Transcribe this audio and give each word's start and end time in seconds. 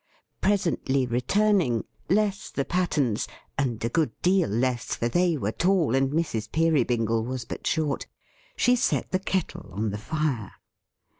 Presently 0.41 1.05
returning, 1.05 1.83
less 2.09 2.49
the 2.49 2.65
pattens: 2.65 3.27
and 3.55 3.85
a 3.85 3.89
good 3.89 4.11
deal 4.23 4.49
less, 4.49 4.95
for 4.95 5.07
they 5.07 5.37
were 5.37 5.51
tall 5.51 5.93
and 5.93 6.09
Mrs. 6.09 6.51
Peerybingle 6.51 7.23
was 7.23 7.45
but 7.45 7.67
short: 7.67 8.07
she 8.55 8.75
set 8.75 9.11
the 9.11 9.19
Kettle 9.19 9.69
on 9.71 9.91
the 9.91 9.99
fire. 9.99 10.53